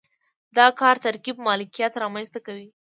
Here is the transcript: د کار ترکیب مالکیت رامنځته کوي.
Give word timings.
د 0.55 0.57
کار 0.79 0.95
ترکیب 1.05 1.35
مالکیت 1.47 1.93
رامنځته 2.03 2.39
کوي. 2.45 2.67